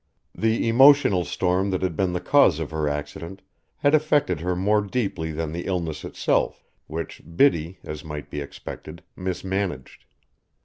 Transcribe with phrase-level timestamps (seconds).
[0.33, 3.43] The emotional storm that had been the cause of her accident
[3.77, 9.03] had affected her more deeply than the illness itself, which Biddy, as might be expected,
[9.15, 10.05] mismanaged.